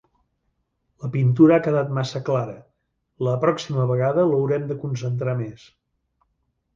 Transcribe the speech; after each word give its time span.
La 1.01 1.09
pintura 1.15 1.57
ha 1.57 1.61
quedat 1.67 1.91
massa 1.97 2.21
clara; 2.29 2.55
la 3.27 3.35
pròxima 3.43 3.85
vegada 3.91 4.23
l'haurem 4.31 4.65
de 4.73 4.79
concentrar 4.87 5.37
més. 5.43 5.67